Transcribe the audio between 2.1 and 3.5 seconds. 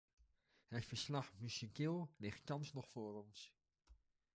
ligt thans voor ons.